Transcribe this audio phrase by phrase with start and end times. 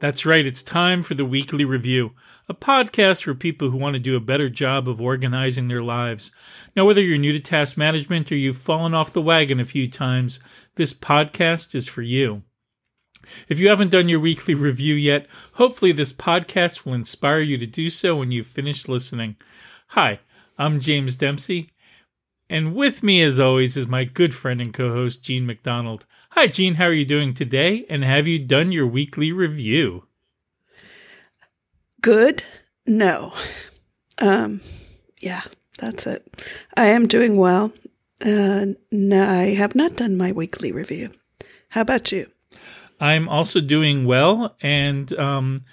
[0.00, 2.12] That's right, it's time for the Weekly Review,
[2.48, 6.32] a podcast for people who want to do a better job of organizing their lives.
[6.74, 9.90] Now, whether you're new to task management or you've fallen off the wagon a few
[9.90, 10.40] times,
[10.76, 12.44] this podcast is for you.
[13.46, 17.66] If you haven't done your weekly review yet, hopefully this podcast will inspire you to
[17.66, 19.36] do so when you've finished listening.
[19.88, 20.20] Hi,
[20.56, 21.72] I'm James Dempsey,
[22.48, 26.06] and with me, as always, is my good friend and co host, Jean MacDonald.
[26.34, 26.74] Hi, Jean.
[26.76, 27.84] How are you doing today?
[27.90, 30.04] And have you done your weekly review?
[32.00, 32.44] Good?
[32.86, 33.32] No.
[34.18, 34.60] Um,
[35.18, 35.42] yeah,
[35.78, 36.40] that's it.
[36.76, 37.72] I am doing well.
[38.24, 41.10] Uh, no, I have not done my weekly review.
[41.70, 42.30] How about you?
[43.00, 45.64] I'm also doing well, and um,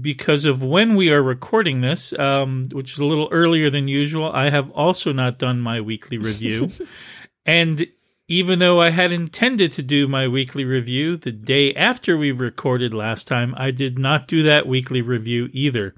[0.00, 4.32] because of when we are recording this, um, which is a little earlier than usual,
[4.32, 6.70] I have also not done my weekly review.
[7.46, 7.86] and
[8.30, 12.94] even though I had intended to do my weekly review the day after we recorded
[12.94, 15.96] last time, I did not do that weekly review either.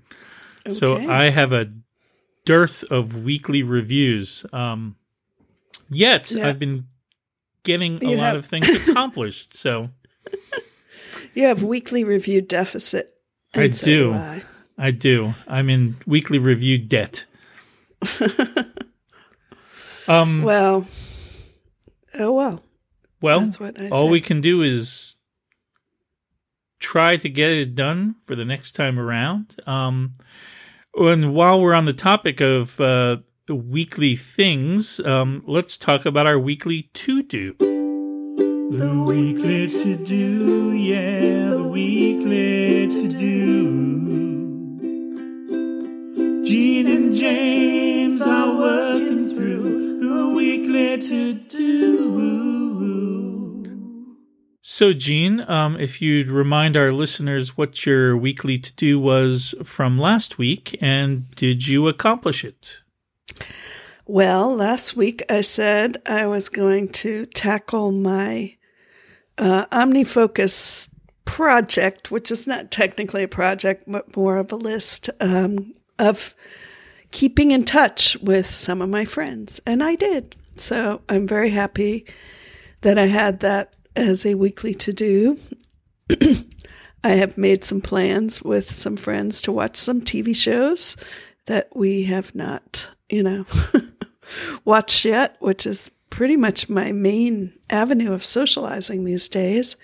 [0.67, 0.75] Okay.
[0.75, 1.71] So I have a
[2.47, 4.47] dearth of weekly reviews.
[4.51, 4.97] Um,
[5.91, 6.49] yet yeah.
[6.49, 6.87] I've been
[7.65, 9.55] getting a you lot have- of things accomplished.
[9.55, 9.91] So
[11.35, 13.13] you have weekly review deficit.
[13.53, 14.15] I so do.
[14.15, 14.43] I.
[14.79, 15.35] I do.
[15.47, 17.27] I'm in weekly review debt.
[20.09, 20.43] um.
[20.43, 20.87] Well.
[22.19, 22.63] Oh well.
[23.21, 23.51] Well,
[23.93, 25.17] all we can do is
[26.81, 29.55] try to get it done for the next time around.
[29.65, 30.15] Um,
[30.97, 36.39] and while we're on the topic of uh, weekly things, um, let's talk about our
[36.39, 37.55] weekly to do.
[37.59, 44.03] The weekly to do, yeah, the weekly to do.
[46.45, 48.92] Jean and James are working through the weekly
[51.02, 51.83] to do.
[54.63, 59.98] So, Jean, um, if you'd remind our listeners what your weekly to do was from
[59.98, 62.83] last week, and did you accomplish it?
[64.07, 68.57] Well, last week I said I was going to tackle my
[69.36, 70.91] uh, OmniFocus
[71.24, 76.35] project, which is not technically a project, but more of a list um, of
[77.11, 79.61] keeping in touch with some of my friends.
[79.67, 80.36] And I did.
[80.57, 82.07] So I'm very happy
[82.83, 85.39] that I had that as a weekly to do.
[87.05, 90.96] I have made some plans with some friends to watch some TV shows
[91.46, 93.45] that we have not, you know,
[94.64, 99.77] watched yet, which is pretty much my main avenue of socializing these days.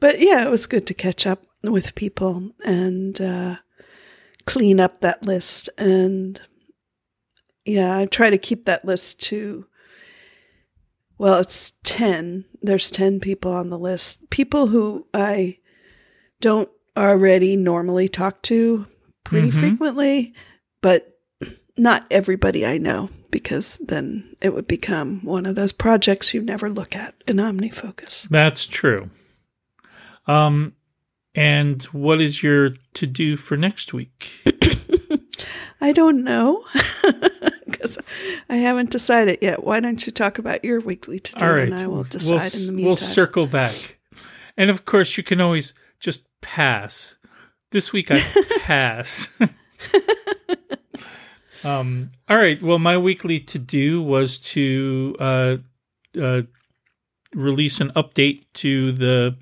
[0.00, 3.56] But yeah, it was good to catch up with people and uh,
[4.46, 5.68] clean up that list.
[5.76, 6.40] And
[7.64, 9.66] yeah, I try to keep that list to,
[11.18, 12.44] well, it's 10.
[12.62, 14.30] There's 10 people on the list.
[14.30, 15.58] People who I
[16.40, 18.86] don't already normally talk to
[19.24, 19.58] pretty mm-hmm.
[19.58, 20.34] frequently,
[20.80, 21.18] but
[21.76, 26.70] not everybody I know because then it would become one of those projects you never
[26.70, 28.28] look at in OmniFocus.
[28.28, 29.10] That's true.
[30.26, 30.74] Um,
[31.34, 34.30] and what is your to do for next week?
[35.80, 36.64] I don't know
[37.78, 37.98] because
[38.48, 39.64] I haven't decided yet.
[39.64, 41.68] Why don't you talk about your weekly to do All right.
[41.68, 42.86] and I will decide we'll, in the meantime.
[42.86, 43.98] We'll circle back.
[44.56, 47.16] And of course, you can always just pass.
[47.70, 48.20] This week I
[48.60, 49.28] pass.
[51.64, 52.62] Um, all right.
[52.62, 55.56] Well, my weekly to do was to uh,
[56.20, 56.42] uh,
[57.34, 59.36] release an update to the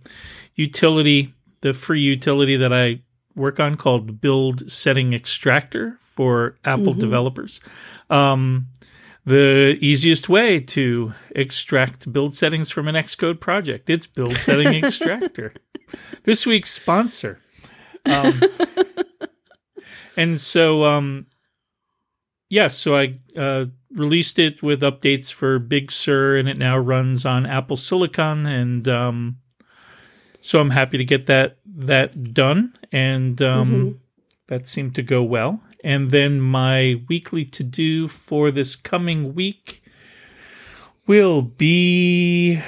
[0.55, 3.01] utility, the free utility that I
[3.37, 7.01] work on called Build Setting Extractor for Apple mm-hmm.
[7.01, 7.61] developers.
[8.11, 8.69] Um,
[9.25, 13.91] the easiest way to extract build settings from an Xcode project.
[13.91, 15.53] It's Build Setting Extractor.
[16.25, 17.41] This week's sponsor.
[18.05, 18.41] Um,
[20.17, 21.27] and so um,
[22.49, 27.27] yes, so I uh, released it with updates for Big Sur, and it now runs
[27.27, 29.39] on Apple Silicon, and um,
[30.41, 33.97] so I'm happy to get that that done, and um, mm-hmm.
[34.49, 35.61] that seemed to go well.
[35.85, 39.83] And then my weekly to do for this coming week
[41.07, 42.61] will be.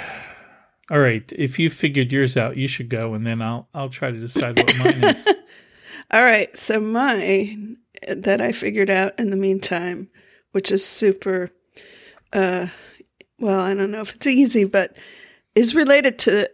[0.91, 4.11] All right, if you figured yours out, you should go, and then I'll I'll try
[4.11, 5.27] to decide what mine is.
[6.11, 7.77] All right, so mine
[8.07, 10.09] that I figured out in the meantime,
[10.53, 11.51] which is super,
[12.33, 12.69] uh,
[13.39, 14.97] well, I don't know if it's easy, but
[15.55, 16.49] is related to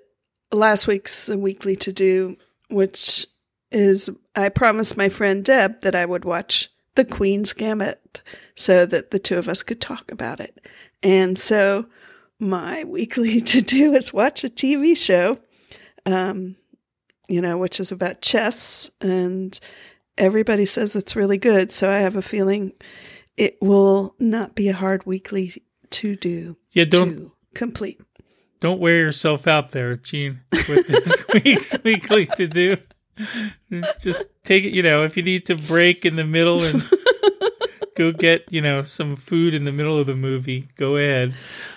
[0.52, 2.36] last week's weekly to do,
[2.68, 3.26] which
[3.70, 8.22] is I promised my friend Deb that I would watch The Queen's Gambit
[8.54, 10.60] so that the two of us could talk about it.
[11.02, 11.86] And so
[12.38, 15.38] my weekly to do is watch a TV show.
[16.06, 16.56] Um,
[17.28, 19.58] you know, which is about chess, and
[20.18, 21.72] everybody says it's really good.
[21.72, 22.72] So I have a feeling
[23.36, 26.56] it will not be a hard weekly to do.
[26.72, 28.00] Yeah, don't to complete.
[28.64, 32.78] Don't wear yourself out there, Jean, with this week's weekly to do.
[34.00, 36.82] Just take it, you know, if you need to break in the middle and
[37.94, 41.34] go get, you know, some food in the middle of the movie, go ahead.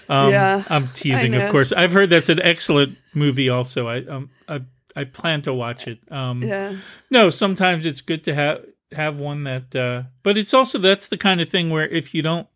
[0.07, 1.73] Um, Yeah, I'm teasing, of course.
[1.73, 3.49] I've heard that's an excellent movie.
[3.49, 4.61] Also, I um I,
[4.95, 5.99] I plan to watch it.
[6.09, 6.73] Um, Yeah.
[7.11, 8.63] no, sometimes it's good to have
[8.93, 12.21] have one that, uh, but it's also that's the kind of thing where if you
[12.21, 12.47] don't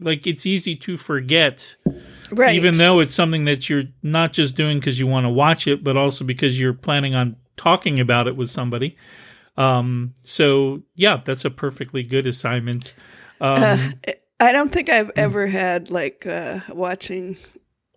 [0.00, 1.76] like, it's easy to forget
[2.30, 2.54] Right.
[2.54, 5.82] even though it's something that you're not just doing because you want to watch it,
[5.82, 8.96] but also because you're planning on talking about it with somebody.
[9.56, 12.94] Um, so yeah, that's a perfectly good assignment.
[13.40, 13.94] Um,
[14.40, 17.36] I don't think I've ever had like uh, watching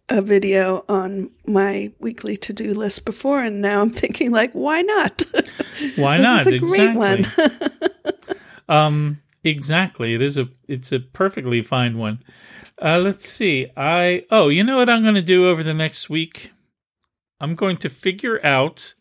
[0.09, 4.81] a video on my weekly to do list before, and now I'm thinking like, why
[4.81, 5.23] not?
[5.95, 6.41] why not?
[6.41, 7.25] is a great one.
[8.69, 10.13] um, exactly.
[10.13, 12.23] It is a it's a perfectly fine one.
[12.81, 13.67] Uh, let's see.
[13.77, 16.51] I oh, you know what I'm going to do over the next week?
[17.39, 18.93] I'm going to figure out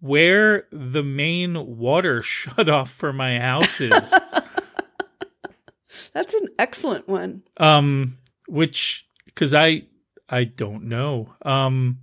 [0.00, 4.14] where the main water shut off for my house is.
[6.12, 7.42] That's an excellent one.
[7.58, 8.16] um
[8.48, 9.82] which because i
[10.28, 11.98] i don't know um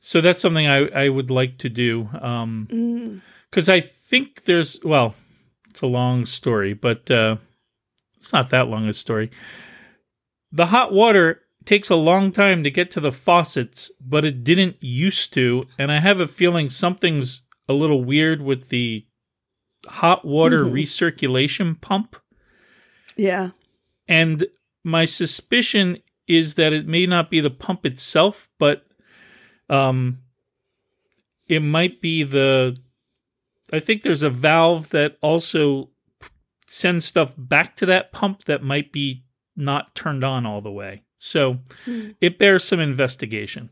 [0.00, 3.20] so that's something i i would like to do um Mm.
[3.48, 5.14] because i think there's well
[5.80, 7.36] it's a long story but uh
[8.18, 9.30] it's not that long a story
[10.52, 14.76] the hot water takes a long time to get to the faucets but it didn't
[14.80, 19.06] used to and i have a feeling something's a little weird with the
[19.86, 20.72] hot water Mhm.
[20.72, 22.16] recirculation pump
[23.16, 23.52] Yeah.
[24.06, 24.44] and
[24.84, 28.84] my suspicion is that it may not be the pump itself, but
[29.68, 30.18] um,
[31.48, 32.76] it might be the.
[33.72, 35.90] I think there's a valve that also
[36.66, 39.24] sends stuff back to that pump that might be
[39.56, 41.02] not turned on all the way.
[41.18, 42.10] So Hmm.
[42.20, 43.70] it bears some investigation.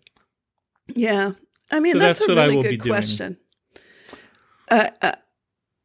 [0.94, 1.32] Yeah.
[1.70, 3.36] I mean, So that's, that's a I really good question.
[4.70, 5.12] Uh, uh,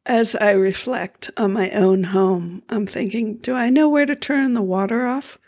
[0.06, 4.52] as I reflect on my own home, I'm thinking, do I know where to turn
[4.52, 5.38] the water off?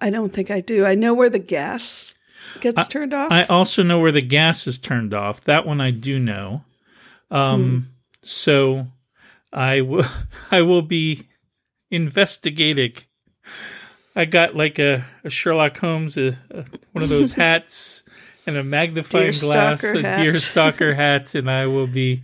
[0.00, 0.84] I don't think I do.
[0.84, 2.14] I know where the gas
[2.60, 3.30] gets turned off.
[3.30, 5.40] I also know where the gas is turned off.
[5.42, 6.64] That one I do know.
[7.30, 7.90] Um,
[8.22, 8.86] so
[9.52, 10.04] I will
[10.50, 11.28] I will be
[11.90, 12.94] investigating.
[14.14, 18.02] I got like a, a Sherlock Holmes, a, a, one of those hats,
[18.46, 20.22] and a magnifying Deer glass, a hat.
[20.22, 22.22] deer stalker hat, and I will be.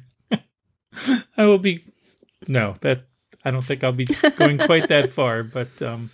[1.37, 1.84] I will be.
[2.48, 3.05] No, that
[3.44, 4.06] I don't think I'll be
[4.37, 6.10] going quite that far, but um,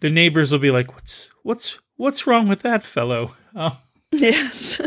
[0.00, 3.76] the neighbors will be like, "What's what's what's wrong with that fellow?" Uh,
[4.12, 4.80] yes.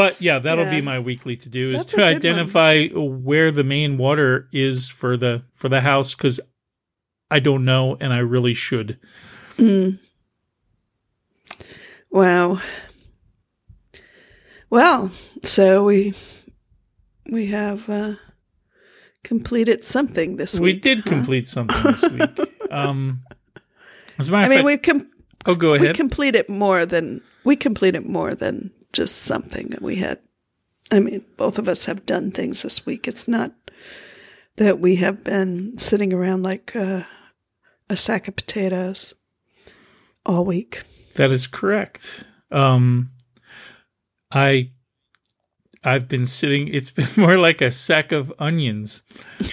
[0.00, 2.16] But yeah, that'll be my weekly to do is That's to good one.
[2.16, 6.40] identify where the main water is for the for the house because
[7.30, 8.98] I don't know and I really should.
[9.58, 9.98] Mm.
[12.10, 12.60] Wow.
[14.70, 15.10] Well,
[15.42, 16.14] so we
[17.30, 18.14] we have uh,
[19.22, 20.76] completed something this we week.
[20.76, 21.10] We did huh?
[21.10, 22.38] complete something this week.
[22.70, 23.24] Um,
[24.16, 25.10] as a matter I mean, fact, we com-
[25.44, 25.80] oh, go ahead.
[25.80, 25.96] we ahead.
[25.96, 30.18] completed more than we completed more than just something that we had.
[30.90, 33.06] I mean, both of us have done things this week.
[33.06, 33.52] It's not
[34.56, 37.04] that we have been sitting around like uh,
[37.88, 39.14] a sack of potatoes
[40.26, 40.82] all week.
[41.14, 42.24] that is correct.
[42.50, 43.10] Um,
[44.32, 44.72] I
[45.82, 46.68] I've been sitting.
[46.68, 49.02] It's been more like a sack of onions.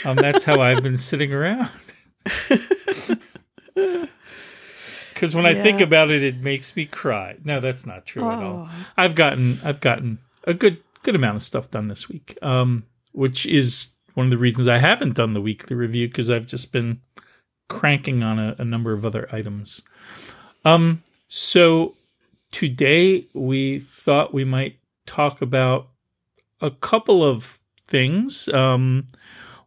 [0.06, 1.70] Um, that's how I've been sitting around.
[5.17, 7.38] Because when I think about it, it makes me cry.
[7.43, 8.69] No, that's not true at all.
[8.69, 8.86] Oh.
[8.95, 12.83] I've gotten I've gotten a good good amount of stuff done this week, um,
[13.13, 16.71] which is one of the reasons I haven't done the weekly review because I've just
[16.71, 17.01] been
[17.67, 19.81] cranking on a, a number of other items.
[20.63, 21.95] Um, so
[22.51, 25.88] today we thought we might talk about
[26.62, 28.47] a couple of things.
[28.50, 29.07] Um,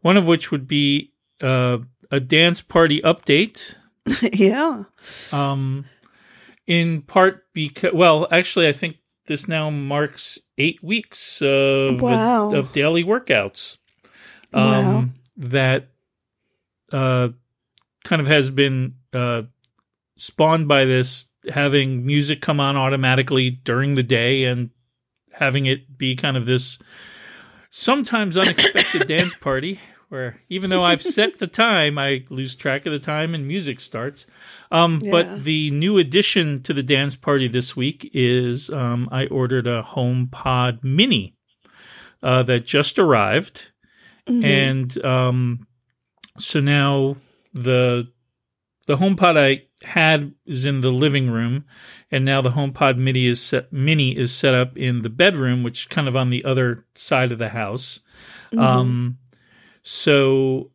[0.03, 1.79] one of which would be uh,
[2.13, 3.75] a dance party update.
[4.33, 4.85] yeah.
[5.33, 5.87] Um,
[6.67, 12.51] in part because, well, actually, I think this now marks eight weeks of Wow.
[12.51, 13.79] of daily workouts.
[14.53, 15.05] Um, Wow.
[15.37, 15.89] that
[16.93, 17.29] uh,
[18.05, 19.43] kind of has been uh,
[20.17, 24.71] spawned by this having music come on automatically during the day and
[25.33, 26.79] having it be kind of this
[27.71, 32.93] sometimes unexpected dance party where even though I've set the time, I lose track of
[32.93, 34.27] the time and music starts.
[34.71, 35.11] Um, Yeah.
[35.13, 39.83] But the new addition to the dance party this week is um, I ordered a
[39.83, 41.37] HomePod Mini
[42.23, 43.71] uh, that just arrived,
[44.29, 44.45] Mhm.
[44.45, 45.67] and um,
[46.39, 47.17] so now
[47.55, 48.09] the
[48.87, 51.65] the HomePod I had is in the living room,
[52.11, 55.81] and now the HomePod Mini is set, Mini is set up in the bedroom, which
[55.83, 58.01] is kind of on the other side of the house.
[58.59, 59.19] Um,
[59.83, 60.71] so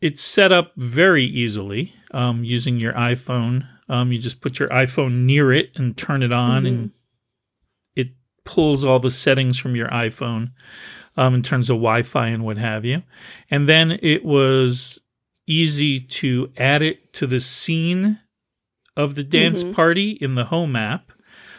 [0.00, 3.66] it's set up very easily um, using your iPhone.
[3.88, 6.90] Um, you just put your iPhone near it and turn it on, and
[7.94, 8.08] it
[8.44, 10.52] pulls all the settings from your iPhone
[11.16, 13.02] um, in terms of Wi-Fi and what have you.
[13.50, 15.00] And then it was
[15.46, 18.20] easy to add it to the scene
[18.96, 21.12] of the dance party in the home app.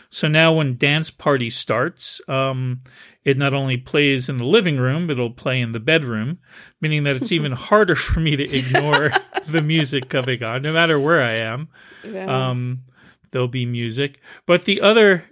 [0.10, 2.82] So now when dance party starts, um,
[3.26, 6.38] it not only plays in the living room, it'll play in the bedroom,
[6.80, 9.10] meaning that it's even harder for me to ignore
[9.48, 11.70] the music coming on, no matter where I am.
[12.08, 12.50] Yeah.
[12.50, 12.84] Um,
[13.32, 14.22] there'll be music.
[14.46, 15.26] But the other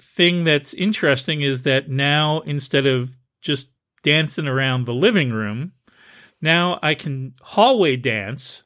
[0.00, 5.72] thing that's interesting is that now instead of just dancing around the living room,
[6.40, 8.62] now I can hallway dance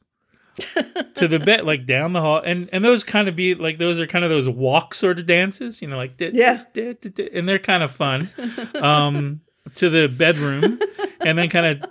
[1.15, 3.99] to the bed, like down the hall, and and those kind of be like those
[3.99, 6.63] are kind of those walk sort of dances, you know, like Yeah.
[6.75, 8.29] and they're kind of fun.
[8.75, 9.41] Um,
[9.75, 10.79] to the bedroom,
[11.21, 11.89] and then kind of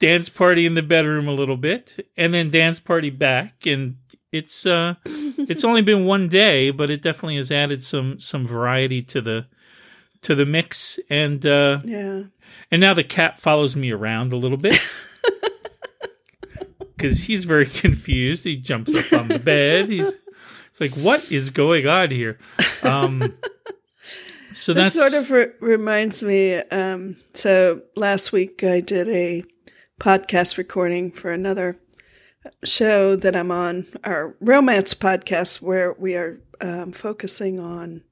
[0.00, 3.96] dance party in the bedroom a little bit, and then dance party back, and
[4.32, 9.02] it's uh, it's only been one day, but it definitely has added some some variety
[9.02, 9.46] to the
[10.22, 12.22] to the mix, and uh, yeah.
[12.70, 14.78] and now the cat follows me around a little bit.
[16.96, 18.44] Because he's very confused.
[18.44, 19.88] He jumps up on the bed.
[19.88, 20.18] He's
[20.78, 22.38] it's like, what is going on here?
[22.82, 23.34] Um,
[24.52, 26.56] so that sort of re- reminds me.
[26.56, 29.44] Um, so last week I did a
[29.98, 31.78] podcast recording for another
[32.62, 38.02] show that I'm on, our romance podcast, where we are um, focusing on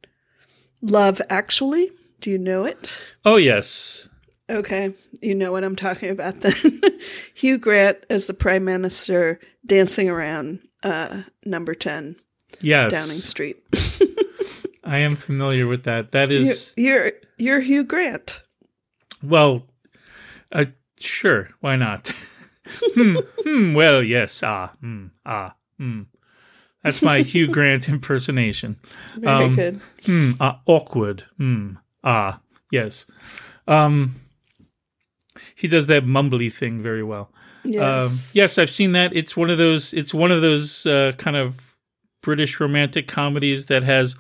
[0.80, 1.20] love.
[1.28, 2.98] Actually, do you know it?
[3.24, 4.08] oh yes,
[4.50, 6.54] Okay, you know what I'm talking about then.
[7.34, 12.16] Hugh Grant as the prime minister dancing around uh, number 10
[12.60, 13.56] yes, Downing Street.
[14.84, 16.12] I am familiar with that.
[16.12, 18.42] That is You, is you're you're Hugh Grant.
[19.22, 19.66] well,
[20.52, 20.66] uh,
[21.00, 22.08] sure, why not?
[22.94, 26.02] hmm, hmm, well, yes, ah, hmm, ah, hmm.
[26.82, 28.76] That's my Hugh Grant impersonation.
[29.16, 29.80] Very Um, good.
[30.04, 31.24] Hmm, ah, awkward.
[31.38, 33.06] Hmm, ah, yes.
[33.66, 34.16] Um,
[35.54, 37.30] he does that mumbly thing very well.
[37.64, 38.02] Yeah.
[38.02, 39.14] Um, yes, I've seen that.
[39.14, 39.94] It's one of those.
[39.94, 41.76] It's one of those uh, kind of
[42.22, 44.16] British romantic comedies that has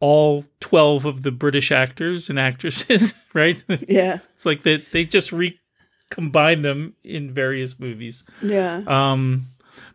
[0.00, 3.14] all twelve of the British actors and actresses.
[3.36, 3.62] Right?
[3.86, 4.20] yeah.
[4.32, 8.24] it's like that they just recombine them in various movies.
[8.42, 8.82] Yeah.
[8.86, 9.48] Um,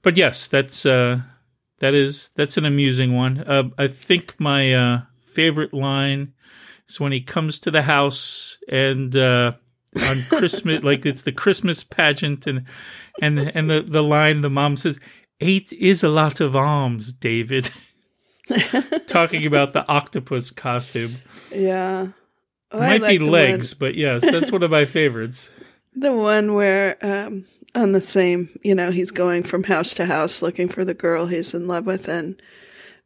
[0.04, 1.22] but yes, that's uh,
[1.80, 3.40] that is that's an amusing one.
[3.40, 6.34] Uh, I think my uh, favorite line
[6.88, 9.54] is when he comes to the house and uh,
[10.08, 12.66] on Christmas, like it's the Christmas pageant, and
[13.22, 15.00] and and the the line the mom says,
[15.40, 17.72] eight is a lot of arms, David."
[19.08, 21.18] Talking about the octopus costume.
[21.54, 22.08] Yeah.
[22.72, 25.52] Oh, might like be legs, but yes, that's one of my favorites.
[25.94, 27.46] The one where um,
[27.76, 31.28] on the same, you know, he's going from house to house looking for the girl
[31.28, 32.42] he's in love with, and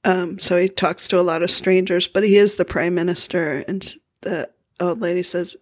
[0.04, 2.08] um, so he talks to a lot of strangers.
[2.08, 4.50] But he is the prime minister, and the
[4.80, 5.56] old lady says,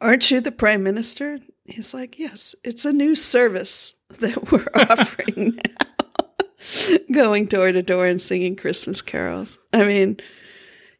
[0.00, 5.58] "Aren't you the prime minister?" He's like, "Yes, it's a new service that we're offering
[6.88, 10.18] now, going door to door and singing Christmas carols." I mean.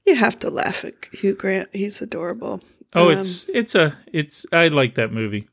[0.07, 1.69] You have to laugh at Hugh Grant.
[1.75, 2.63] He's adorable.
[2.95, 5.47] Oh, Um, it's it's a it's I like that movie.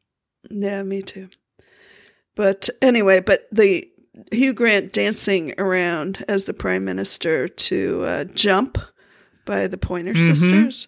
[0.49, 1.27] Yeah, me too.
[2.33, 3.87] But anyway, but the
[4.31, 8.77] Hugh Grant dancing around as the prime minister to uh, "Jump"
[9.45, 10.25] by the Pointer Mhm.
[10.25, 10.87] Sisters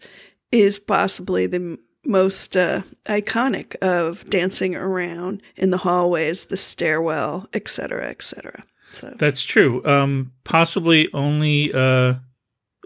[0.53, 1.77] is possibly the
[2.09, 8.65] most uh, iconic of dancing around in the hallways, the stairwell, etc., etc.
[8.91, 9.85] So That's true.
[9.85, 12.15] Um, possibly only uh,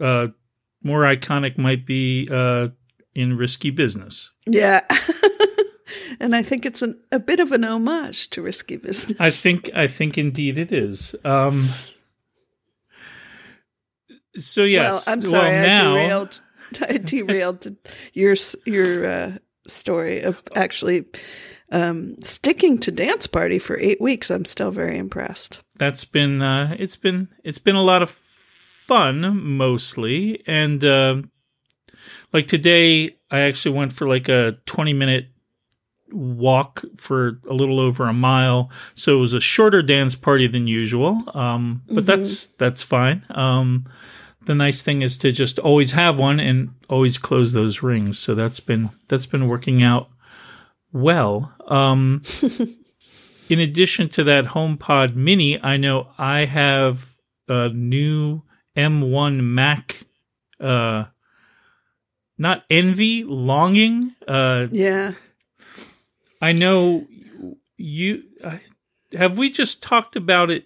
[0.01, 0.27] uh,
[0.83, 2.67] more iconic might be uh,
[3.15, 4.29] in Risky Business.
[4.45, 4.81] yeah.
[6.19, 9.19] And I think it's an, a bit of an homage to Risky Business.
[9.19, 11.15] I think I think indeed it is.
[11.25, 11.69] Um,
[14.37, 15.05] so yes.
[15.05, 16.41] Well, I'm sorry, Well, I now, derailed.
[16.89, 17.75] I derailed
[18.13, 19.31] your your uh,
[19.67, 21.05] story of actually
[21.71, 24.29] um, sticking to dance party for eight weeks.
[24.29, 25.63] I'm still very impressed.
[25.77, 31.21] that's been uh, it's been it's been a lot of fun mostly, and uh,
[32.31, 35.27] like today I actually went for like a 20 minute
[36.11, 38.69] walk for a little over a mile.
[38.95, 41.23] So it was a shorter dance party than usual.
[41.33, 43.23] Um, but that's that's fine.
[43.31, 43.85] Um,
[44.45, 48.19] the nice thing is to just always have one and always close those rings.
[48.19, 50.09] So that's been that's been working out
[50.91, 51.53] well.
[51.67, 52.23] Um,
[53.49, 57.13] in addition to that HomePod Mini, I know I have
[57.47, 58.43] a new
[58.75, 60.05] M1 Mac.
[60.59, 61.05] Uh,
[62.37, 64.15] not envy, longing.
[64.27, 65.13] Uh, Yeah.
[66.41, 67.07] I know
[67.77, 68.57] you uh,
[69.13, 70.65] have we just talked about it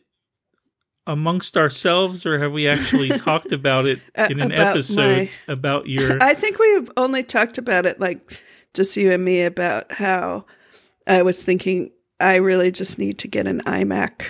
[1.07, 3.99] amongst ourselves or have we actually talked about it
[4.29, 8.39] in an about episode my- about your I think we've only talked about it like
[8.73, 10.45] just you and me about how
[11.07, 14.25] I was thinking I really just need to get an iMac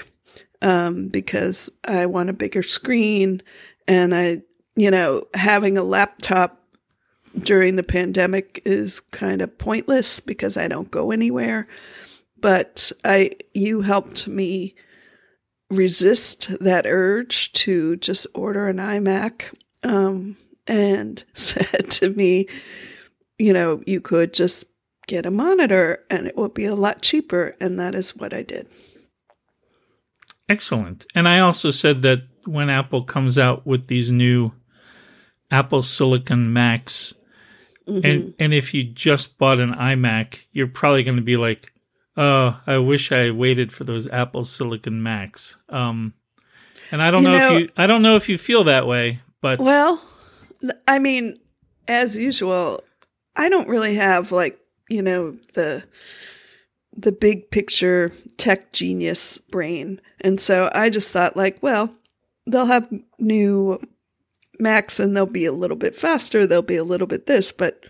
[0.62, 3.42] um, because I want a bigger screen
[3.88, 4.42] and I,
[4.76, 6.62] you know, having a laptop
[7.40, 11.68] during the pandemic is kind of pointless because I don't go anywhere.
[12.40, 14.76] But I, you helped me
[15.70, 22.48] resist that urge to just order an iMac um, and said to me,
[23.38, 24.66] you know, you could just
[25.08, 27.56] get a monitor and it will be a lot cheaper.
[27.60, 28.68] And that is what I did.
[30.50, 31.06] excellent.
[31.14, 34.54] And I also said that when Apple comes out with these new
[35.52, 37.14] Apple Silicon Macs
[37.88, 41.72] and and if you just bought an iMac, you're probably going to be like,
[42.18, 46.14] "Oh, I wish I waited for those Apple Silicon Macs." Um
[46.92, 48.88] and I don't You know, know- if you I don't know if you feel that
[48.88, 50.02] way, but Well,
[50.88, 51.38] I mean,
[51.88, 52.84] as usual,
[53.36, 54.60] I don't really have like,
[54.90, 55.84] you know, the
[56.96, 60.02] the big picture tech genius brain.
[60.20, 61.94] And so I just thought like, well,
[62.48, 63.80] they'll have new
[64.60, 67.86] Macs and they'll be a little bit faster, they'll be a little bit this, but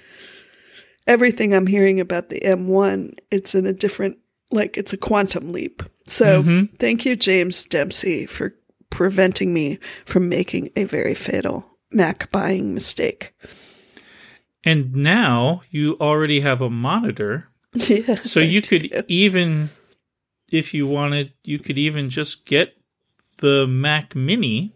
[1.08, 4.18] everything I'm hearing about the M1, it's in a different
[4.52, 5.84] like it's a quantum leap.
[6.06, 8.56] So, thank you James Dempsey for
[8.90, 13.34] preventing me from making a very fatal Mac buying mistake.
[14.64, 17.50] And now you already have a monitor.
[17.74, 18.32] Yes.
[18.32, 18.70] So I you do.
[18.70, 19.70] could even,
[20.50, 22.74] if you wanted, you could even just get
[23.38, 24.74] the Mac Mini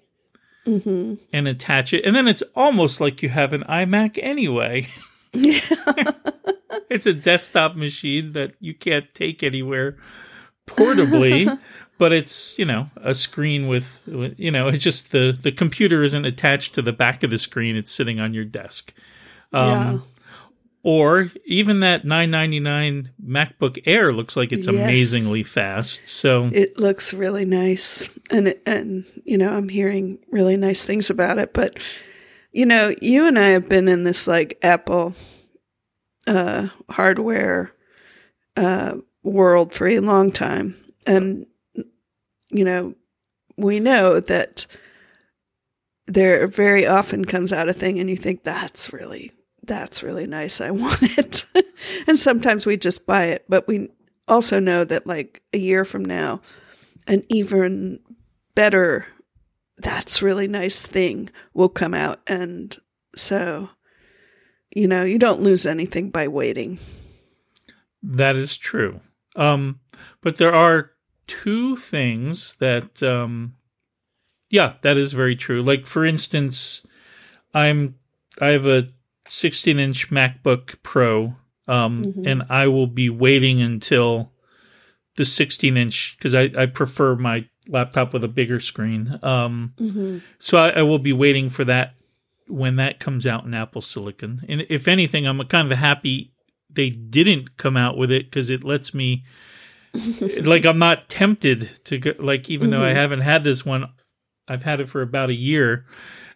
[0.67, 1.15] Mm-hmm.
[1.33, 2.05] and attach it.
[2.05, 4.87] And then it's almost like you have an iMac anyway.
[6.89, 9.97] it's a desktop machine that you can't take anywhere
[10.67, 11.57] portably.
[11.97, 16.25] But it's you know a screen with you know it's just the the computer isn't
[16.25, 18.91] attached to the back of the screen; it's sitting on your desk.
[19.53, 20.03] Um,
[20.81, 24.75] or even that 999 MacBook Air looks like it's Yes.
[24.75, 26.01] amazingly fast.
[26.07, 31.11] So It looks really nice, and it, and you know I'm hearing really nice things
[31.11, 31.53] about it.
[31.53, 31.77] But
[32.51, 35.13] you know, you and I have been in this like Apple
[36.27, 37.71] uh, hardware
[38.57, 40.75] uh, world for a long time,
[41.07, 41.45] and
[42.49, 42.95] you know
[43.57, 44.65] we know that
[46.07, 49.31] there very often comes out a thing, and you think that's really
[49.63, 50.59] that's really nice.
[50.59, 51.45] I want it,
[52.07, 53.89] and sometimes we just buy it, but we
[54.27, 56.41] also know that like a year from now,
[57.07, 57.99] an even
[58.55, 59.05] better
[59.81, 62.77] that's really nice thing will come out and
[63.15, 63.69] so
[64.73, 66.79] you know you don't lose anything by waiting
[68.03, 68.99] That is true.
[69.35, 69.79] Um,
[70.21, 70.91] but there are
[71.27, 73.55] two things that, um,
[74.49, 75.61] yeah, that is very true.
[75.61, 76.85] Like for instance,
[77.53, 77.95] I'm
[78.39, 78.89] I have a
[79.27, 81.35] 16 inch MacBook Pro,
[81.67, 84.33] um, and I will be waiting until
[85.15, 89.19] the 16 inch because I, I prefer my laptop with a bigger screen.
[89.23, 91.93] Um, so I, I will be waiting for that
[92.47, 94.41] when that comes out in Apple Silicon.
[94.49, 96.33] And if anything, I'm kind of happy
[96.73, 99.23] they didn't come out with it because it lets me
[100.41, 103.89] like I'm not tempted to go like even though I haven't had this one
[104.47, 105.85] I've had it for about a year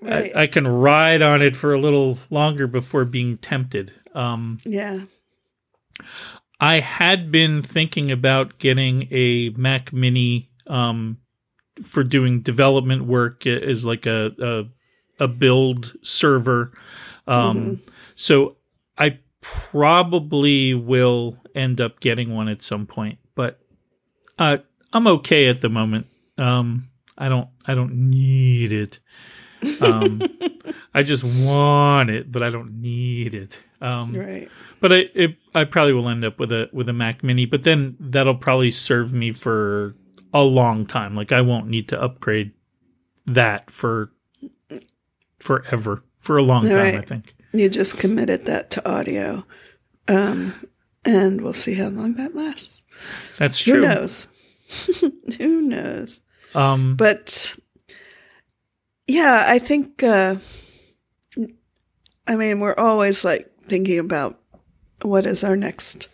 [0.01, 0.35] Right.
[0.35, 5.05] I, I can ride on it for a little longer before being tempted um yeah
[6.59, 11.17] I had been thinking about getting a Mac Mini um,
[11.83, 14.31] for doing development work as like a
[15.19, 16.71] a, a build server.
[17.27, 17.81] Um,
[18.15, 18.55] So
[18.97, 23.59] I probably will end up getting one at some point, but
[24.39, 24.57] uh,
[24.93, 26.07] I'm okay at the moment.
[26.37, 28.99] Um, I don't I don't need it.
[29.81, 30.21] Um,
[30.93, 33.59] I just want it, but I don't need it.
[33.81, 34.49] Um, right
[34.79, 37.63] but I it, I probably will end up with a with a Mac Mini, but
[37.63, 39.95] then that'll probably serve me for
[40.35, 41.15] a long time.
[41.15, 42.51] Like I won't need to upgrade
[43.25, 44.11] that for
[45.39, 46.95] forever for a long time.
[46.97, 47.33] I think.
[47.53, 49.45] you just committed that to audio.
[50.07, 50.53] Um,
[51.05, 52.83] and we'll see how long that lasts.
[53.37, 53.75] That's true.
[53.75, 54.27] Who knows?
[55.39, 56.19] Who knows?
[56.53, 57.55] Um, But
[59.07, 60.35] yeah, I think, uh,
[62.27, 64.39] I mean, we're always like thinking about
[65.01, 66.07] what is our next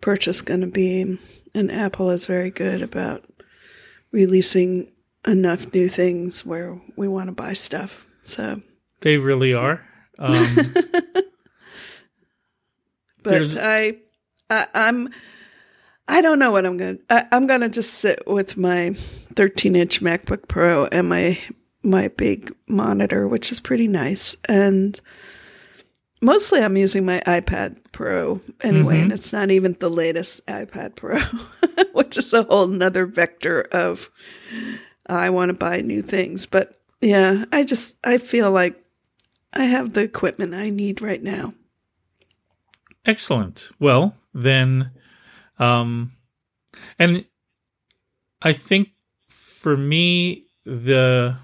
[0.00, 1.18] purchase going to be.
[1.56, 3.24] And Apple is very good about
[4.12, 4.92] releasing
[5.26, 8.04] enough new things where we want to buy stuff.
[8.24, 8.60] So,
[9.00, 9.82] they really are.
[10.18, 10.74] Um,
[13.22, 13.96] but I,
[14.50, 15.08] I, I'm,
[16.06, 18.92] I don't know what I'm going to, I'm going to just sit with my
[19.34, 21.38] 13 inch MacBook Pro and my,
[21.82, 24.36] my big monitor, which is pretty nice.
[24.46, 25.00] And
[26.20, 31.18] mostly I'm using my iPad Pro anyway, and it's not even the latest iPad Pro,
[31.92, 34.10] which is a whole nother vector of
[35.06, 36.46] I want to buy new things.
[36.46, 38.82] But yeah, I just, I feel like
[39.52, 41.54] I have the equipment I need right now.
[43.04, 43.70] Excellent.
[43.78, 44.90] Well, then,
[45.58, 46.12] um,
[46.98, 47.24] and
[48.42, 48.90] I think
[49.28, 51.36] for me, the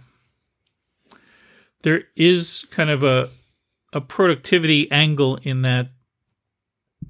[1.82, 3.28] there is kind of a
[3.92, 5.90] a productivity angle in that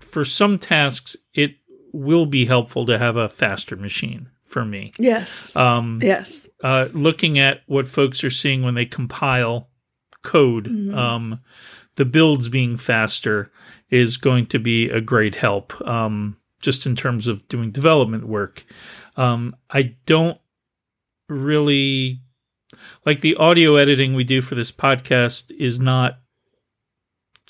[0.00, 1.56] for some tasks it
[1.92, 4.92] will be helpful to have a faster machine for me.
[4.98, 5.54] Yes.
[5.56, 6.48] Um, yes.
[6.62, 9.68] uh, looking at what folks are seeing when they compile
[10.22, 10.96] code, Mm-hmm.
[10.98, 11.40] um,
[11.96, 13.50] the builds being faster
[13.90, 18.64] is going to be a great help, um, just in terms of doing development work.
[19.16, 20.38] Um, I don't
[21.28, 22.20] really
[23.04, 26.18] like the audio editing we do for this podcast is not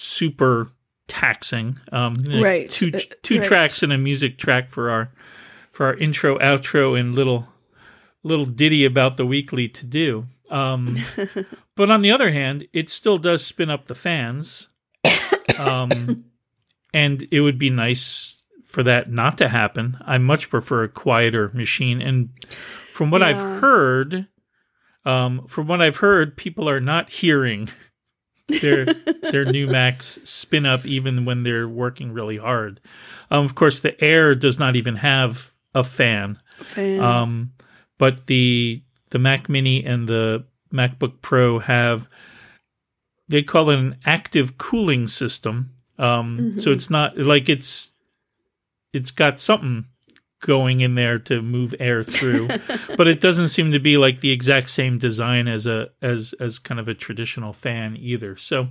[0.02, 0.70] super
[1.08, 1.78] taxing.
[1.90, 2.70] Um, Right.
[2.70, 3.44] Two Uh, two right.
[3.44, 5.12] tracks and a music track for our
[5.70, 7.48] for our intro, outro, and little
[8.22, 10.26] little ditty about the weekly to do.
[10.50, 10.96] Um,
[11.76, 14.68] but on the other hand, it still does spin up the fans,
[15.58, 16.24] um,
[16.94, 19.96] and it would be nice for that not to happen.
[20.04, 22.30] I much prefer a quieter machine, and
[22.92, 23.28] from what Yeah.
[23.28, 24.28] I've heard,
[25.04, 27.68] um, from what I've heard, people are not hearing
[28.48, 32.80] their their new Macs spin up even when they're working really hard.
[33.30, 36.38] Um, of course, the Air does not even have a fan.
[36.64, 37.00] Fan.
[37.00, 37.52] Um,
[37.98, 42.08] but the the Mac Mini and the MacBook Pro have
[43.28, 45.70] they call it an active cooling system.
[45.98, 47.92] Um, so it's not like it's
[48.92, 49.86] it's got something
[50.42, 52.48] going in there to move air through,
[52.96, 56.58] but it doesn't seem to be like the exact same design as a as as
[56.58, 58.36] kind of a traditional fan either.
[58.36, 58.68] So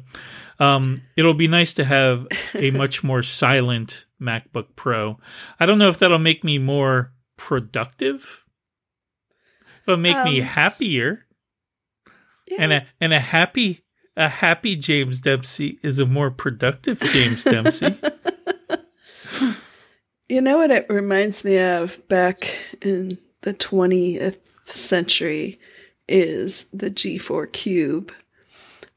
[0.60, 5.18] um, it'll be nice to have a much more silent MacBook Pro.
[5.60, 8.46] I don't know if that'll make me more productive.
[9.88, 11.26] It'll make me Um, happier,
[12.48, 12.58] yeah.
[12.60, 13.84] and a and a happy
[14.18, 17.98] a happy James Dempsey is a more productive James Dempsey.
[20.32, 25.60] You know what it reminds me of back in the 20th century
[26.08, 28.14] is the G4 Cube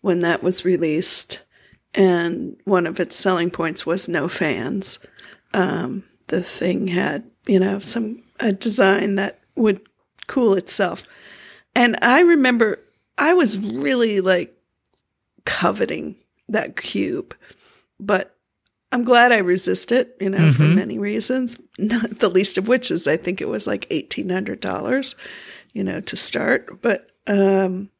[0.01, 1.43] when that was released.
[1.93, 5.01] And one of its selling points was no fans.
[5.53, 9.81] Um, the thing had, you know, some a design that would
[10.29, 11.03] cool itself.
[11.75, 12.79] And I remember
[13.19, 14.57] I was really like
[15.45, 16.15] coveting
[16.49, 17.35] that cube,
[17.99, 18.34] but
[18.95, 21.61] I'm glad I resisted, you know, for many reasons.
[21.79, 25.17] Not the least of which is I think it was like eighteen hundred dollars,
[25.73, 26.81] you know, to start.
[26.81, 27.91] But um,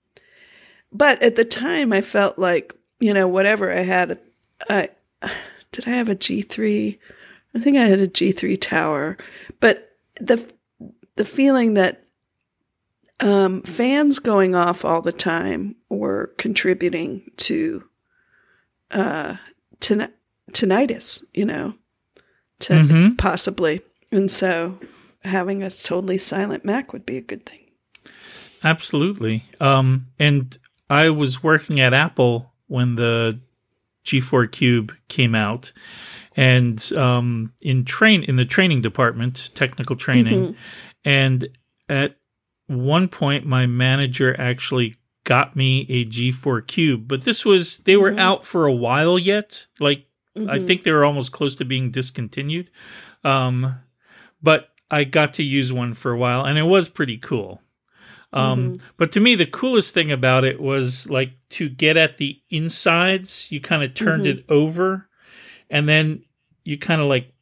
[0.93, 4.21] but at the time, I felt like you know whatever I had,
[4.71, 4.91] I
[5.73, 7.01] did I have a G three?
[7.57, 9.17] I think I had a G three tower,
[9.59, 10.49] but the
[11.17, 12.05] the feeling that
[13.19, 17.83] um, fans going off all the time were contributing to
[18.93, 19.35] uh,
[19.81, 20.09] to
[20.53, 21.75] tinnitus, you know,
[22.61, 23.19] to Mhm.
[23.19, 23.81] possibly.
[24.13, 24.79] And so
[25.25, 27.61] having a totally silent Mac would be a good thing.
[28.63, 29.45] Absolutely.
[29.61, 30.57] Um, and
[30.89, 33.41] I was working at Apple when the
[34.05, 35.73] G4 Cube came out,
[36.37, 40.57] and um, in train in the training department, technical training,
[41.05, 41.49] and
[41.89, 42.17] at
[42.67, 48.19] one point, my manager actually got me a G4 Cube, but this was they were
[48.19, 49.67] out for a while yet.
[49.81, 52.71] Like I think they were almost close to being discontinued.
[53.23, 53.81] Um,
[54.43, 57.61] but I got to use one for a while, and it was pretty cool.
[58.33, 62.41] Um, But to me, the coolest thing about it was like to get at the
[62.51, 63.51] insides.
[63.53, 65.09] You kind of turned it over,
[65.71, 66.25] and then
[66.65, 67.33] you kind of like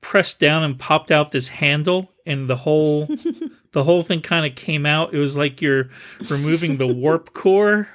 [0.00, 3.08] pressed down and popped out this handle, and the whole
[3.72, 5.14] the whole thing kind of came out.
[5.14, 5.88] It was like you're
[6.28, 7.88] removing the warp core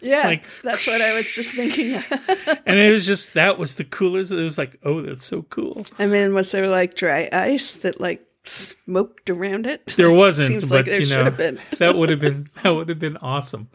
[0.00, 1.94] Yeah, Like- that's what I was just thinking.
[2.66, 4.30] and it was just that was the coolest.
[4.32, 5.86] It was like, oh, that's so cool.
[5.98, 9.86] I mean, was there like dry ice that like smoked around it?
[9.96, 11.58] There wasn't, Seems but like there you should know, have been.
[11.78, 13.68] that would have been that would have been awesome.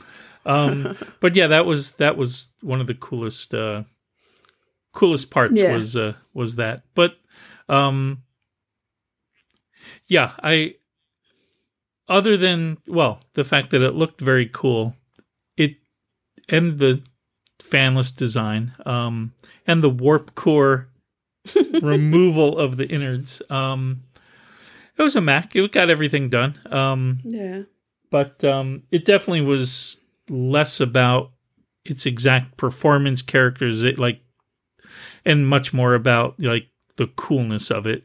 [0.45, 3.83] Um, but yeah, that was that was one of the coolest uh,
[4.93, 5.75] coolest parts Yeah.
[5.75, 6.83] was uh, was that.
[6.95, 7.15] But
[7.69, 8.23] um,
[10.07, 10.75] yeah, I
[12.07, 14.95] other than well, the fact that it looked very cool,
[16.51, 17.01] and the
[17.59, 19.33] fanless design, um,
[19.65, 20.89] and the warp core
[21.81, 23.41] removal of the innards.
[23.49, 24.03] Um,
[24.97, 25.55] it was a Mac.
[25.55, 26.59] It got everything done.
[26.69, 27.63] Um, Yeah.
[28.11, 31.31] but um, it definitely was less about
[31.85, 34.21] its exact performance characters it like
[35.25, 38.03] and much more about like the coolness of it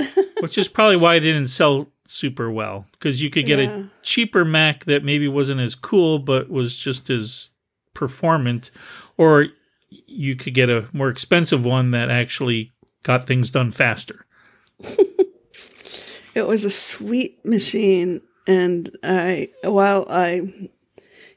[0.40, 3.76] which is probably why it didn't sell super well because you could get Yeah.
[3.80, 7.50] a cheaper mac that maybe wasn't as cool but was just as
[7.94, 8.70] performant
[9.16, 9.46] or
[9.90, 14.24] you could get a more expensive one that actually got things done faster
[16.34, 20.70] It was a sweet machine, and I, while I,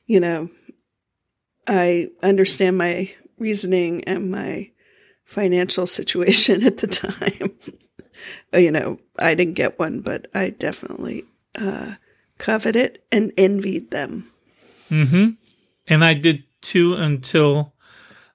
[0.05, 0.49] you know,
[1.65, 4.69] I understand my reasoning and my
[5.25, 7.51] financial situation at the time.
[8.53, 11.23] You know, I didn't get one, but I definitely
[11.55, 11.93] uh,
[12.37, 14.29] coveted and envied them.
[14.89, 15.31] Mm-hmm.
[15.87, 17.73] And I did too until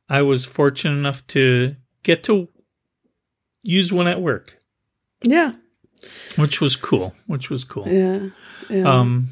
[0.08, 2.48] I was fortunate enough to get to
[3.62, 4.58] use one at work,
[5.22, 5.52] Yeah,
[6.36, 7.14] which was cool.
[7.26, 7.88] Which was cool.
[7.88, 8.28] yeah,
[8.70, 8.84] yeah.
[8.84, 9.28] Um,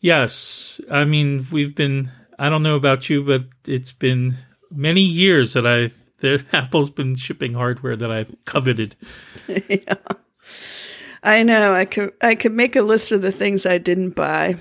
[0.00, 2.10] yes, I mean we've been.
[2.38, 4.36] I don't know about you, but it's been
[4.70, 5.90] many years that I
[6.22, 8.96] that Apple's been shipping hardware that I've coveted.
[9.48, 9.94] yeah.
[11.22, 11.74] I know.
[11.74, 14.56] I could I could make a list of the things I didn't buy,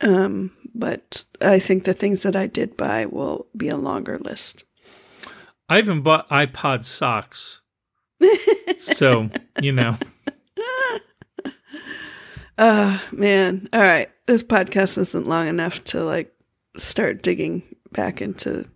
[0.00, 4.64] um, but I think the things that I did buy will be a longer list.
[5.68, 7.60] I even bought iPod socks.
[8.78, 9.28] so
[9.60, 9.98] you know,
[12.58, 13.68] Oh man!
[13.72, 16.32] All right, this podcast isn't long enough to like
[16.78, 18.66] start digging back into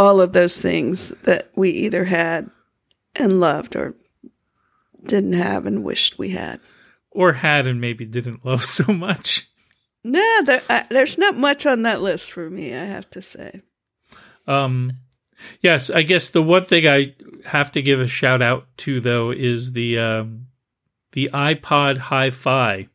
[0.00, 2.50] all of those things that we either had
[3.14, 3.94] and loved or
[5.04, 6.58] didn't have and wished we had.
[7.10, 9.50] or had and maybe didn't love so much.
[10.02, 12.74] No, there, I, there's not much on that list for me.
[12.74, 13.60] I have to say.
[14.46, 14.92] Um,
[15.60, 19.30] yes, I guess the one thing I have to give a shout out to though
[19.30, 20.46] is the um,
[21.12, 22.88] the iPod Hi-Fi,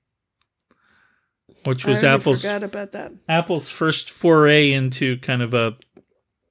[1.65, 3.11] which was I Apple's forgot about that.
[3.29, 5.77] Apple's first foray into kind of a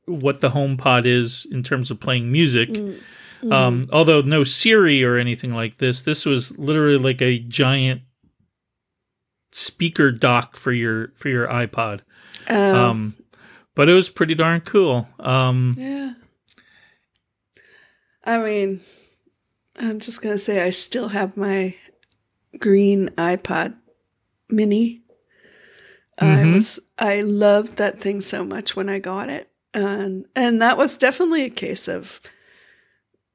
[0.07, 2.71] what the HomePod is in terms of playing music.
[3.51, 8.03] Um, although no Siri or anything like this, this was literally like a giant
[9.53, 12.01] speaker dock for your for your iPod.
[12.49, 13.15] Um, Um,
[13.75, 15.07] but it was pretty darn cool.
[15.21, 16.15] Um, Yeah.
[18.25, 18.81] I mean,
[19.77, 21.75] I'm just going to say I still have my
[22.59, 23.75] green iPod
[24.49, 25.03] mini.
[26.19, 26.55] I Mhm.
[26.55, 29.51] was I loved that thing so much when I got it.
[29.75, 32.21] And and that was definitely a case of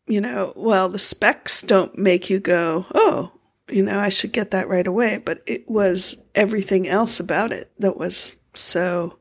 [0.08, 3.32] you know, well, the specs don't make you go, "Oh,
[3.69, 7.71] you know, I should get that right away," but it was everything else about it
[7.78, 9.17] that was so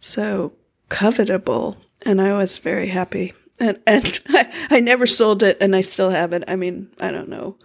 [0.00, 0.52] so
[0.90, 3.32] covetable and I was very happy.
[3.60, 6.44] And and I, I never sold it and I still have it.
[6.48, 7.56] I mean, I don't know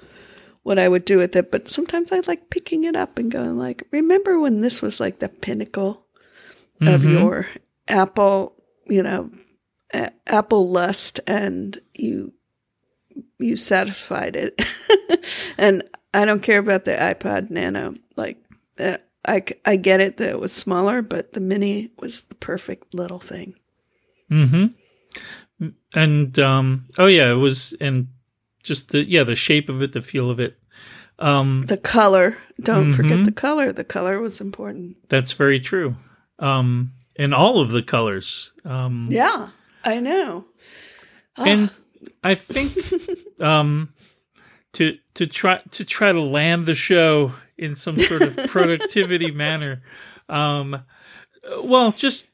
[0.64, 3.58] what I would do with it, but sometimes I like picking it up and going
[3.58, 6.06] like, remember when this was like the pinnacle
[6.82, 7.12] of Mhm.
[7.12, 7.48] your
[7.90, 8.56] Apple,
[8.88, 9.30] you know,
[9.94, 12.34] a- Apple lust and you
[13.40, 14.62] you satisfied it.
[15.58, 17.96] and I don't care about the iPod Nano.
[18.16, 18.38] Like
[18.80, 18.98] uh,
[19.28, 23.20] I, I get it that it was smaller, but the mini was the perfect little
[23.20, 23.56] thing.
[24.32, 24.74] Mm
[25.60, 28.08] hmm And um, oh yeah, it was and
[28.64, 30.58] just the yeah the shape of it, the feel of it.
[31.18, 32.96] Um, The color, don't Mhm.
[32.96, 33.74] forget the color.
[33.74, 34.98] The color was important.
[35.10, 35.96] that's very true.
[36.40, 38.54] Um, and all of the colors.
[38.66, 39.50] Um, Yeah,
[39.84, 40.46] I know.
[41.38, 41.70] and
[42.24, 42.74] I think
[43.42, 43.94] um,
[44.74, 49.84] to to try to try to land the show in some sort of productivity manner.
[50.28, 50.84] Um,
[51.64, 52.28] well, just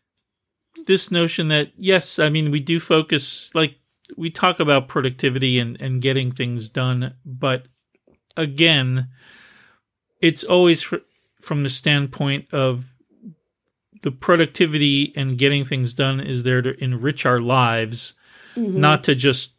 [0.86, 3.80] this notion that yes, I mean we do focus like
[4.16, 7.68] we talk about productivity and and getting things done, but
[8.38, 9.08] again,
[10.22, 10.98] it's always fr-
[11.42, 12.95] from the standpoint of
[14.06, 18.14] the productivity and getting things done is there to enrich our lives
[18.56, 18.76] Mhm.
[18.76, 19.56] not to just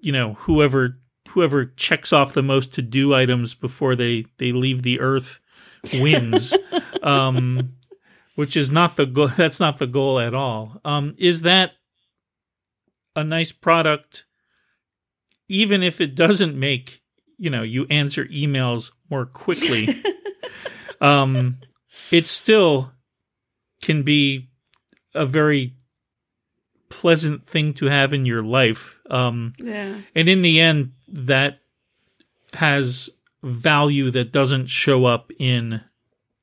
[0.00, 0.98] you know whoever
[1.28, 5.38] whoever checks off the most to do items before they they leave the earth
[6.00, 6.52] wins
[7.04, 7.72] um
[8.34, 9.28] which is not the goal.
[9.36, 10.80] That's not the goal at all.
[10.86, 11.72] Um, is that
[13.14, 14.24] a nice product,
[15.48, 17.02] even if it doesn't make
[17.38, 20.02] you know you answer emails more quickly?
[21.00, 21.58] um,
[22.10, 22.92] it still
[23.82, 24.48] can be
[25.14, 25.74] a very
[26.88, 28.98] pleasant thing to have in your life.
[29.10, 29.98] Um, Yeah.
[30.14, 31.60] and in the end, that
[32.54, 33.10] has
[33.42, 35.80] value that doesn't show up in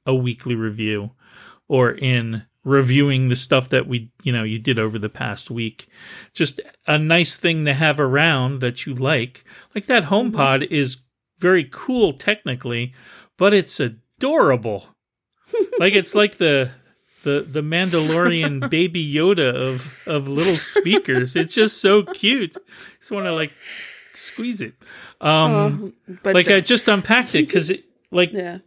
[0.06, 1.12] a weekly review
[1.67, 5.88] or in reviewing the stuff that we, you know, you did over the past week.
[6.34, 9.45] Just a nice thing to have around that you like.
[9.73, 10.97] Like that HomePod is
[11.38, 12.93] very cool technically,
[13.38, 14.95] but it's adorable.
[15.80, 16.71] like it's like the
[17.24, 21.36] the the Mandalorian baby Yoda of of little speakers.
[21.36, 22.56] It's just so cute.
[22.58, 23.52] I just want to like
[24.14, 24.74] squeeze it.
[25.22, 28.60] Um, Oh, but like uh, I just unpacked it because it like yeah.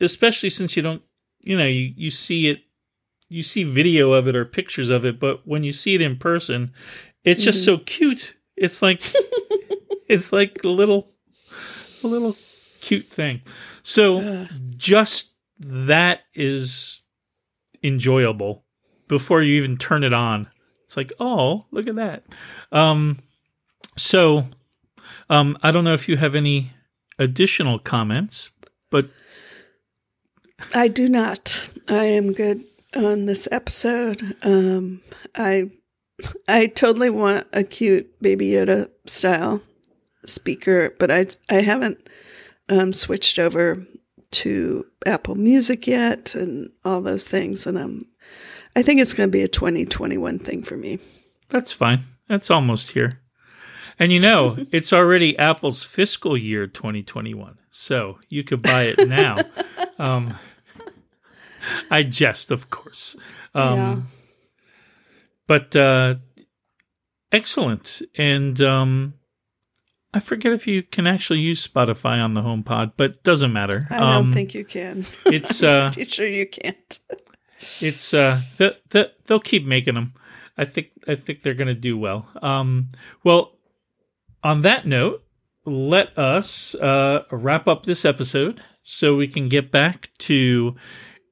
[0.00, 1.02] especially since you don't
[1.42, 2.62] you know you you see it
[3.28, 6.16] you see video of it or pictures of it, but when you see it in
[6.16, 6.72] person,
[7.24, 8.36] it's just so cute.
[8.56, 9.02] It's like
[10.08, 11.08] it's like a little
[12.02, 12.36] a little
[12.80, 13.42] cute thing.
[13.82, 17.02] So just that is
[17.82, 18.64] enjoyable
[19.08, 20.48] before you even turn it on.
[20.84, 22.24] It's like, oh, look at that.
[22.72, 23.18] Um,
[23.96, 24.44] so,
[25.28, 26.72] um, I don't know if you have any
[27.18, 28.50] additional comments,
[28.90, 29.10] but
[30.74, 31.68] I do not.
[31.88, 32.64] I am good
[32.96, 34.36] on this episode.
[34.42, 35.02] Um,
[35.34, 35.70] I
[36.48, 39.62] I totally want a cute Baby Yoda style
[40.24, 42.08] speaker, but I I haven't
[42.68, 43.86] um, switched over
[44.30, 48.00] to Apple Music yet and all those things, and I'm,
[48.76, 50.98] I think it's going to be a 2021 thing for me.
[51.48, 52.00] that's fine.
[52.28, 53.20] That's almost here.
[53.98, 57.58] And you know, it's already Apple's fiscal year 2021.
[57.70, 59.36] So you could buy it now.
[59.98, 60.36] um,
[61.90, 63.16] I jest, of course.
[63.54, 63.96] Um, yeah.
[65.46, 66.14] but uh,
[67.32, 68.02] excellent.
[68.16, 69.14] And um,
[70.14, 73.86] I forget if you can actually use Spotify on the HomePod, but doesn't matter.
[73.90, 75.04] I don't Um, think you can.
[75.26, 76.98] it's uh, you sure you can't?
[77.80, 80.14] it's uh, the, the, they'll keep making them.
[80.56, 82.28] I think I think they're going to do well.
[82.42, 82.88] Um,
[83.22, 83.52] well,
[84.42, 85.22] on that note,
[85.64, 90.74] let us uh, wrap up this episode so we can get back to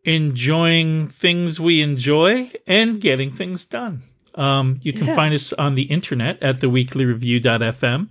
[0.04, 4.02] enjoying things we enjoy and getting things done.
[4.34, 5.14] Um, you can Yeah.
[5.16, 8.10] find us on the internet at theweeklyreview.fm.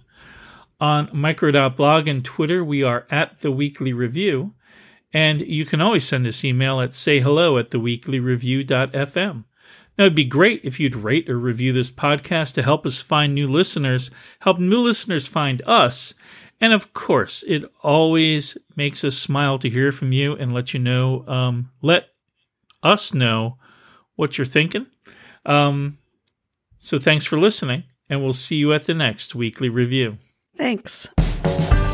[0.80, 4.54] On micro.blog and Twitter, we are at the Weekly Review.
[5.14, 9.46] And you can always send us email at sayhello at theweeklyreview.fm.
[9.98, 13.34] Now, it'd be great if you'd rate or review this podcast to help us find
[13.34, 16.14] new listeners, help new listeners find us.
[16.60, 20.82] And of course, it always makes us smile to hear from you and let you
[20.82, 22.10] know, um, let
[22.84, 23.58] us know
[24.16, 24.88] what you're thinking.
[25.46, 25.98] Um,
[26.78, 30.18] so thanks for listening, and we'll see you at the next weekly review.
[30.58, 31.10] Thanks.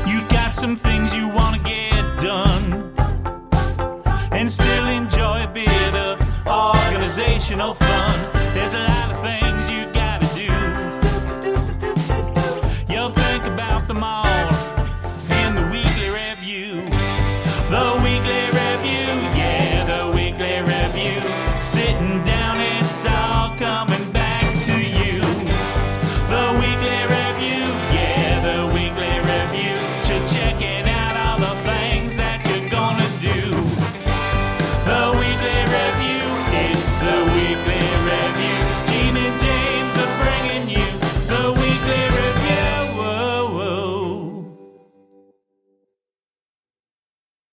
[0.07, 2.93] You got some things you want to get done
[4.31, 8.33] and still enjoy a bit of organizational fun.
[8.53, 9.60] There's a lot of things